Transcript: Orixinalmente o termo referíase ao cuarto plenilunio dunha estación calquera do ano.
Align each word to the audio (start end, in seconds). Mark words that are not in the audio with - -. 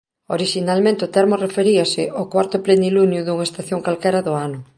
Orixinalmente 0.37 1.01
o 1.07 1.11
termo 1.15 1.35
referíase 1.45 2.03
ao 2.17 2.29
cuarto 2.33 2.57
plenilunio 2.65 3.21
dunha 3.23 3.47
estación 3.49 3.79
calquera 3.85 4.25
do 4.27 4.33
ano. 4.47 4.59